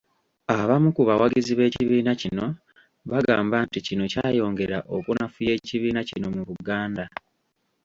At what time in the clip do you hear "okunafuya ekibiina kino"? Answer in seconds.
4.95-6.27